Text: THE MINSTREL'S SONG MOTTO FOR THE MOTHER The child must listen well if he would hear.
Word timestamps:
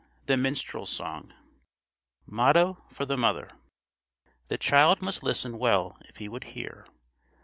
THE 0.25 0.35
MINSTREL'S 0.35 0.89
SONG 0.89 1.31
MOTTO 2.25 2.81
FOR 2.89 3.05
THE 3.05 3.17
MOTHER 3.17 3.51
The 4.47 4.57
child 4.57 5.03
must 5.03 5.21
listen 5.21 5.59
well 5.59 5.99
if 6.09 6.17
he 6.17 6.27
would 6.27 6.45
hear. 6.55 6.87